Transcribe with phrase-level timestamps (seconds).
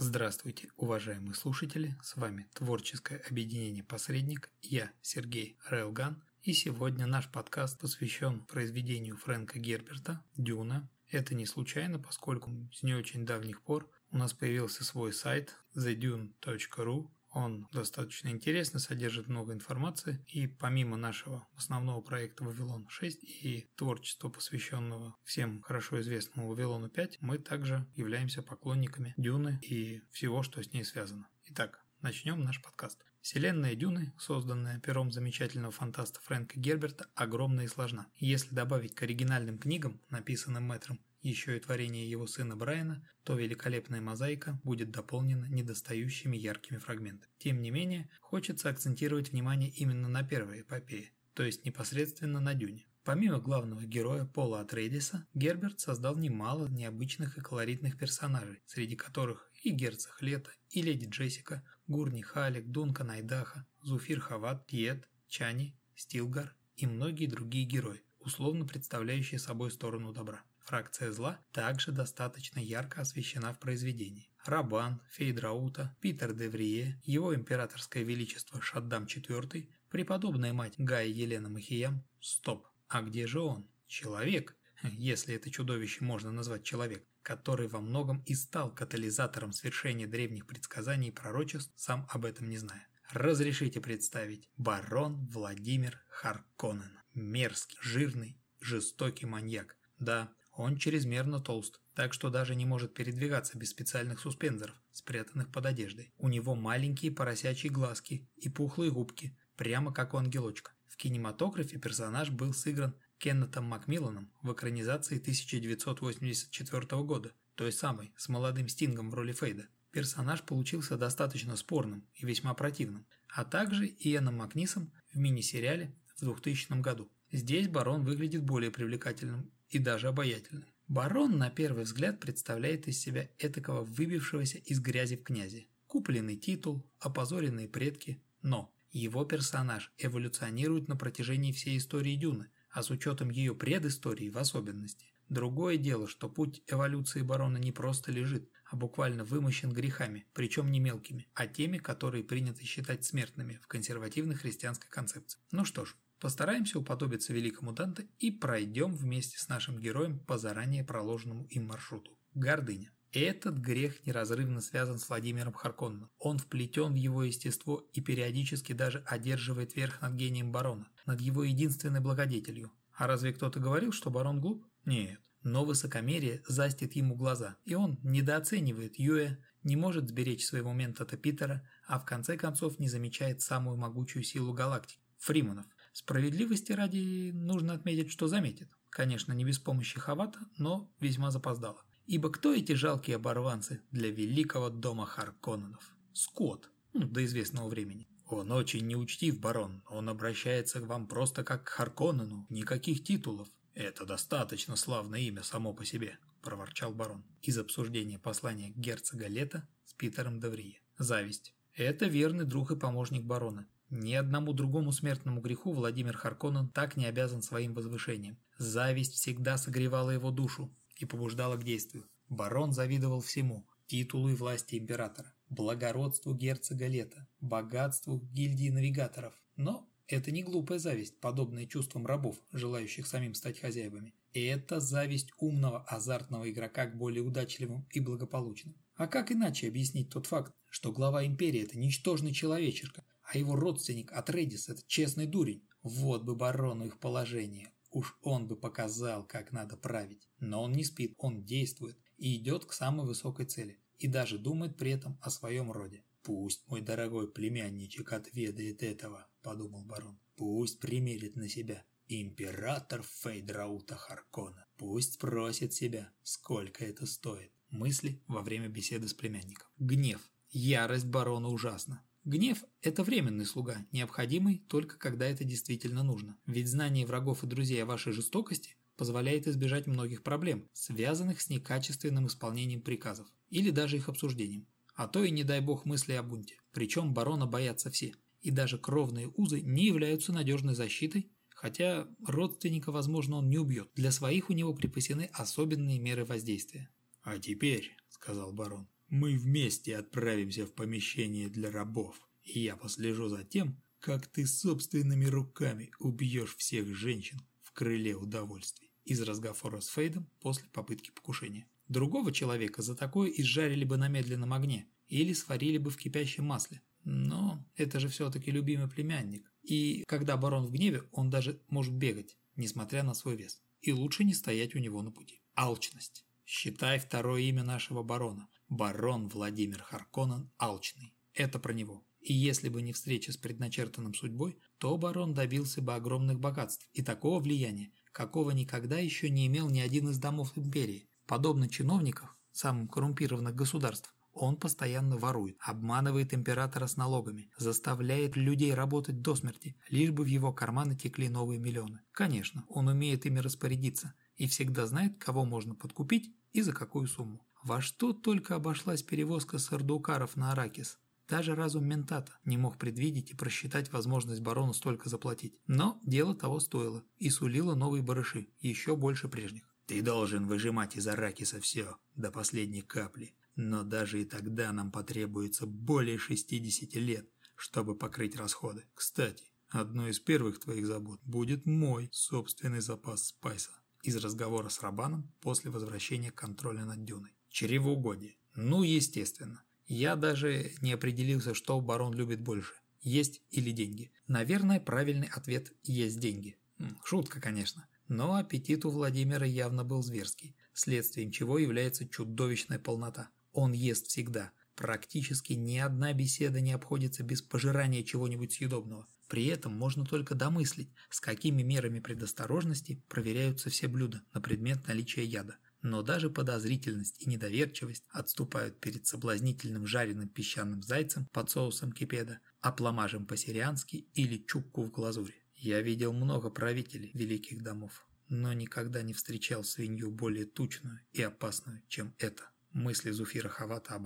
[0.00, 7.80] Здравствуйте, уважаемые слушатели, с вами творческое объединение «Посредник», я Сергей Рейлган, и сегодня наш подкаст
[7.80, 10.88] посвящен произведению Фрэнка Герберта «Дюна».
[11.10, 17.08] Это не случайно, поскольку с не очень давних пор у нас появился свой сайт thedune.ru,
[17.30, 24.28] он достаточно интересный, содержит много информации, и помимо нашего основного проекта «Вавилон 6» и творчества,
[24.28, 30.72] посвященного всем хорошо известному «Вавилону 5», мы также являемся поклонниками Дюны и всего, что с
[30.72, 31.28] ней связано.
[31.44, 33.04] Итак, начнем наш подкаст.
[33.20, 38.06] Вселенная Дюны, созданная пером замечательного фантаста Фрэнка Герберта, огромна и сложна.
[38.16, 44.00] Если добавить к оригинальным книгам, написанным мэтром, еще и творение его сына Брайана, то великолепная
[44.00, 47.32] мозаика будет дополнена недостающими яркими фрагментами.
[47.38, 52.86] Тем не менее, хочется акцентировать внимание именно на первой эпопее, то есть непосредственно на Дюне.
[53.08, 59.70] Помимо главного героя Пола Атрейдиса, Герберт создал немало необычных и колоритных персонажей, среди которых и
[59.70, 66.86] Герцог Лето, и Леди Джессика, Гурни Халик, Дункан Айдаха, Зуфир Хават, Тьет, Чани, Стилгар и
[66.86, 70.42] многие другие герои, условно представляющие собой сторону добра.
[70.68, 74.30] Фракция зла также достаточно ярко освещена в произведении.
[74.44, 82.04] Рабан, Фейдраута, Питер де Врие, его императорское величество Шаддам IV, преподобная мать Гая Елена Махиям.
[82.20, 83.66] Стоп, а где же он?
[83.86, 90.46] Человек, если это чудовище можно назвать человек, который во многом и стал катализатором свершения древних
[90.46, 92.86] предсказаний и пророчеств, сам об этом не зная.
[93.08, 94.50] Разрешите представить.
[94.58, 96.98] Барон Владимир Харконнен.
[97.14, 99.78] Мерзкий, жирный, жестокий маньяк.
[99.98, 105.66] Да, он чрезмерно толст, так что даже не может передвигаться без специальных суспензоров, спрятанных под
[105.66, 106.12] одеждой.
[106.18, 110.72] У него маленькие поросячьи глазки и пухлые губки, прямо как у ангелочка.
[110.88, 118.66] В кинематографе персонаж был сыгран Кеннетом Макмилланом в экранизации 1984 года, той самой, с молодым
[118.66, 119.68] Стингом в роли Фейда.
[119.92, 126.80] Персонаж получился достаточно спорным и весьма противным, а также Иэном Макнисом в мини-сериале в 2000
[126.80, 127.08] году.
[127.30, 130.68] Здесь барон выглядит более привлекательным и даже обаятельным.
[130.88, 135.68] Барон на первый взгляд представляет из себя этакого выбившегося из грязи в князи.
[135.86, 142.90] Купленный титул, опозоренные предки, но его персонаж эволюционирует на протяжении всей истории Дюны, а с
[142.90, 145.12] учетом ее предыстории в особенности.
[145.28, 150.80] Другое дело, что путь эволюции барона не просто лежит, а буквально вымощен грехами, причем не
[150.80, 155.40] мелкими, а теми, которые принято считать смертными в консервативной христианской концепции.
[155.50, 160.84] Ну что ж, Постараемся уподобиться великому Данте и пройдем вместе с нашим героем по заранее
[160.84, 162.10] проложенному им маршруту.
[162.34, 162.90] Гордыня.
[163.12, 166.10] Этот грех неразрывно связан с Владимиром Харконном.
[166.18, 171.44] Он вплетен в его естество и периодически даже одерживает верх над гением барона, над его
[171.44, 172.70] единственной благодетелью.
[172.94, 174.66] А разве кто-то говорил, что барон глуп?
[174.84, 175.20] Нет.
[175.42, 181.66] Но высокомерие застит ему глаза, и он недооценивает Юэ, не может сберечь своего ментата Питера,
[181.86, 185.66] а в конце концов не замечает самую могучую силу галактики– Фриманов.
[185.98, 188.68] Справедливости ради нужно отметить, что заметит.
[188.88, 191.82] Конечно, не без помощи Хавата, но весьма запоздало.
[192.06, 195.96] Ибо кто эти жалкие оборванцы для великого дома Харконненов?
[196.12, 198.06] Скот, ну, до известного времени.
[198.26, 199.82] Он очень неучтив, барон.
[199.90, 203.48] Он обращается к вам просто как к Харконнену, никаких титулов.
[203.74, 207.24] Это достаточно славное имя само по себе, проворчал барон.
[207.42, 210.80] Из обсуждения послания герцога Лета с Питером Деврие.
[210.96, 211.56] Зависть.
[211.74, 213.66] Это верный друг и помощник барона.
[213.90, 218.38] Ни одному другому смертному греху Владимир Харконнен так не обязан своим возвышением.
[218.58, 222.04] Зависть всегда согревала его душу и побуждала к действию.
[222.28, 229.32] Барон завидовал всему– титулу и власти императора, благородству герцога Лета, богатству гильдии навигаторов.
[229.56, 234.14] Но это не глупая зависть, подобная чувствам рабов, желающих самим стать хозяевами.
[234.34, 238.74] Это зависть умного, азартного игрока к более удачливым и благополучным.
[238.96, 244.10] А как иначе объяснить тот факт, что глава империи– это ничтожный человечишка, а его родственник
[244.12, 245.62] Атредис– это честный дурень.
[245.82, 247.74] Вот бы барону их положение.
[247.90, 250.26] Уж он бы показал, как надо править.
[250.40, 253.78] Но он не спит, он действует и идет к самой высокой цели.
[253.98, 256.04] И даже думает при этом о своем роде.
[256.22, 260.18] «Пусть мой дорогой племянничек отведает этого»,– подумал барон.
[260.36, 264.66] «Пусть примерит на себя император Фейдраута Харкона.
[264.78, 267.52] Пусть спросит себя, сколько это стоит».
[267.68, 269.68] Мысли во время беседы с племянником.
[269.78, 270.20] Гнев.
[270.50, 272.02] Ярость барона ужасна.
[272.24, 276.36] Гнев– это временный слуга, необходимый только когда это действительно нужно.
[276.46, 282.26] Ведь знание врагов и друзей о вашей жестокости позволяет избежать многих проблем, связанных с некачественным
[282.26, 284.66] исполнением приказов, или даже их обсуждением.
[284.94, 286.56] А то и не дай бог мысли о бунте.
[286.72, 288.14] Причем барона боятся все.
[288.40, 293.90] И даже кровные узы не являются надежной защитой, хотя родственника, возможно, он не убьет.
[293.94, 296.90] Для своих у него припасены особенные меры воздействия.
[297.22, 303.42] «А теперь»,– сказал барон, Мы вместе отправимся в помещение для рабов, и я послежу за
[303.42, 308.90] тем, как ты собственными руками убьешь всех женщин в крыле удовольствий.
[309.06, 311.66] Из разговора с Фейдом после попытки покушения.
[311.88, 316.82] Другого человека за такое изжарили бы на медленном огне или сварили бы в кипящем масле.
[317.04, 319.50] Но это же все-таки любимый племянник.
[319.62, 323.62] И когда барон в гневе, он даже может бегать, несмотря на свой вес.
[323.80, 325.40] И лучше не стоять у него на пути.
[325.54, 326.26] Алчность.
[326.44, 328.48] Считай второе имя нашего барона.
[328.68, 331.14] Барон Владимир Харконен Алчный.
[331.32, 332.04] Это про него.
[332.20, 337.02] И если бы не встреча с предначертанным судьбой, то барон добился бы огромных богатств и
[337.02, 341.08] такого влияния, какого никогда еще не имел ни один из домов империи.
[341.26, 349.22] Подобно чиновников, самых коррумпированных государств, он постоянно ворует, обманывает императора с налогами, заставляет людей работать
[349.22, 352.00] до смерти, лишь бы в его карманы текли новые миллионы.
[352.12, 357.46] Конечно, он умеет ими распорядиться и всегда знает, кого можно подкупить и за какую сумму.
[357.62, 360.98] Во что только обошлась перевозка сардукаров на Аракис.
[361.28, 365.58] Даже разум ментата не мог предвидеть и просчитать возможность барону столько заплатить.
[365.66, 369.64] Но дело того стоило и сулило новые барыши, еще больше прежних.
[369.86, 373.34] «Ты должен выжимать из Аракиса все, до последней капли.
[373.56, 378.84] Но даже и тогда нам потребуется более 60 лет, чтобы покрыть расходы.
[378.94, 383.72] Кстати, одной из первых твоих забот будет мой собственный запас спайса.
[384.08, 387.34] Из разговора с Рабаном после возвращения контроля над Дюной.
[387.50, 388.38] Чревоугодие.
[388.54, 389.62] Ну, естественно.
[389.86, 392.72] Я даже не определился, что барон любит больше.
[393.02, 394.10] Есть или деньги.
[394.26, 396.56] Наверное, правильный ответ– есть деньги.
[397.04, 397.86] Шутка, конечно.
[398.08, 403.28] Но аппетит у Владимира явно был зверский, следствием чего является чудовищная полнота.
[403.52, 404.52] Он ест всегда.
[404.74, 409.06] Практически ни одна беседа не обходится без пожирания чего-нибудь съедобного.
[409.28, 415.24] При этом можно только домыслить, с какими мерами предосторожности проверяются все блюда на предмет наличия
[415.24, 415.58] яда.
[415.82, 423.26] Но даже подозрительность и недоверчивость отступают перед соблазнительным жареным песчаным зайцем под соусом кипеда, апламажем
[423.26, 425.34] по-сириански или чукку в глазури.
[425.54, 431.82] Я видел много правителей великих домов, но никогда не встречал свинью более тучную и опасную,
[431.88, 432.50] чем это.
[432.72, 433.98] Мысли Зуфира Хавата о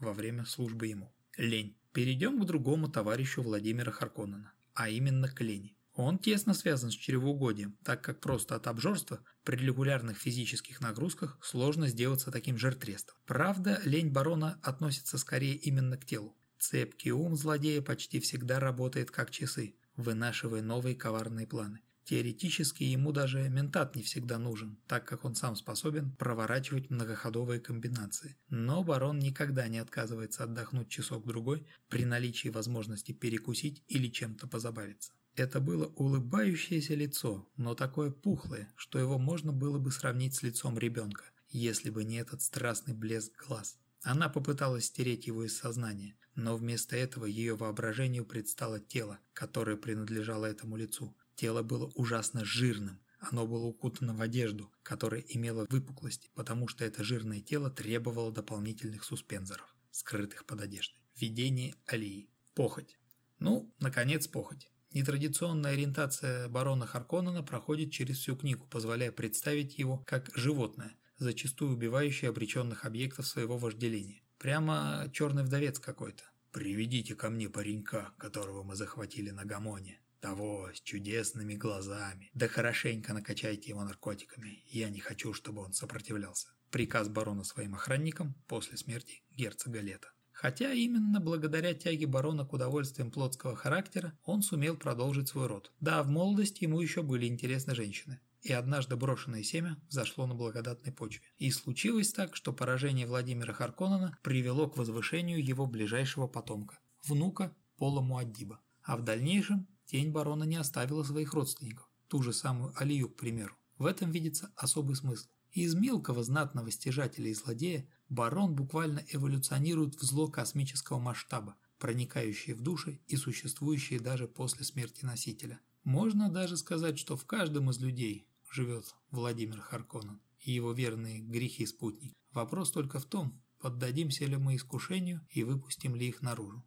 [0.00, 1.14] во время службы ему.
[1.36, 1.76] Лень.
[1.92, 5.76] Перейдем к другому товарищу Владимира Харконнена, а именно к лени.
[5.94, 11.86] Он тесно связан с чревоугодием, так как просто от обжорства при регулярных физических нагрузках сложно
[11.86, 13.14] сделаться таким жертвестом.
[13.26, 16.34] Правда, лень барона относится скорее именно к телу.
[16.58, 21.80] Цепкий ум злодея почти всегда работает как часы, вынашивая новые коварные планы.
[22.04, 28.36] Теоретически ему даже ментат не всегда нужен, так как он сам способен проворачивать многоходовые комбинации.
[28.48, 35.12] Но барон никогда не отказывается отдохнуть часок-другой при наличии возможности перекусить или чем-то позабавиться.
[35.34, 40.78] Это было улыбающееся лицо, но такое пухлое, что его можно было бы сравнить с лицом
[40.78, 43.78] ребенка, если бы не этот страстный блеск глаз.
[44.02, 50.46] Она попыталась стереть его из сознания, но вместо этого ее воображению предстало тело, которое принадлежало
[50.46, 51.16] этому лицу.
[51.36, 53.00] Тело было ужасно жирным.
[53.20, 59.04] Оно было укутано в одежду, которая имела выпуклости, потому что это жирное тело требовало дополнительных
[59.04, 60.98] суспензоров, скрытых под одеждой.
[61.16, 62.28] Видение Алии.
[62.54, 62.98] Похоть.
[63.38, 64.68] Ну, наконец, похоть.
[64.92, 72.28] Нетрадиционная ориентация барона Харконнена проходит через всю книгу, позволяя представить его как животное, зачастую убивающее
[72.28, 74.22] обреченных объектов своего вожделения.
[74.38, 76.24] Прямо черный вдовец какой-то.
[76.50, 82.30] «Приведите ко мне паренька, которого мы захватили на Гамоне», того с чудесными глазами.
[82.32, 84.62] Да хорошенько накачайте его наркотиками.
[84.68, 86.48] Я не хочу, чтобы он сопротивлялся.
[86.70, 90.12] Приказ барона своим охранникам после смерти герцога Лета.
[90.30, 95.72] Хотя именно благодаря тяге барона к удовольствиям плотского характера он сумел продолжить свой род.
[95.80, 98.20] Да, в молодости ему еще были интересны женщины.
[98.42, 101.24] И однажды брошенное семя зашло на благодатной почве.
[101.36, 108.00] И случилось так, что поражение Владимира Харконнена привело к возвышению его ближайшего потомка, внука Пола
[108.00, 108.60] Муаддиба.
[108.82, 113.54] А в дальнейшем Тень барона не оставила своих родственников, ту же самую Алию, к примеру.
[113.76, 115.28] В этом видится особый смысл.
[115.50, 122.62] Из мелкого знатного стяжателя и злодея барон буквально эволюционирует в зло космического масштаба, проникающее в
[122.62, 125.60] души и существующее даже после смерти носителя.
[125.84, 131.66] Можно даже сказать, что в каждом из людей живет Владимир Харконен и его верные грехи
[131.66, 132.14] спутник.
[132.32, 136.64] Вопрос только в том, поддадимся ли мы искушению и выпустим ли их наружу.